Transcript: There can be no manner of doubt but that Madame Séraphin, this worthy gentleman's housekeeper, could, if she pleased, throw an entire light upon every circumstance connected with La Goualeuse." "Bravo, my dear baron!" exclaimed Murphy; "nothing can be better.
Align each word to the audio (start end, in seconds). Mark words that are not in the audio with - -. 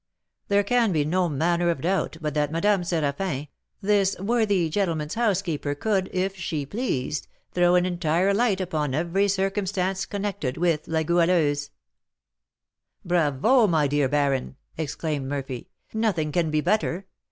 There 0.47 0.63
can 0.63 0.91
be 0.91 1.05
no 1.05 1.29
manner 1.29 1.69
of 1.69 1.81
doubt 1.81 2.17
but 2.21 2.33
that 2.33 2.51
Madame 2.51 2.81
Séraphin, 2.81 3.49
this 3.81 4.17
worthy 4.19 4.67
gentleman's 4.67 5.13
housekeeper, 5.13 5.75
could, 5.75 6.09
if 6.11 6.35
she 6.35 6.65
pleased, 6.65 7.27
throw 7.51 7.75
an 7.75 7.85
entire 7.85 8.33
light 8.33 8.59
upon 8.59 8.95
every 8.95 9.27
circumstance 9.27 10.07
connected 10.07 10.57
with 10.57 10.87
La 10.87 11.03
Goualeuse." 11.03 11.69
"Bravo, 13.05 13.67
my 13.67 13.87
dear 13.87 14.09
baron!" 14.09 14.55
exclaimed 14.75 15.27
Murphy; 15.27 15.69
"nothing 15.93 16.31
can 16.31 16.49
be 16.49 16.61
better. 16.61 17.05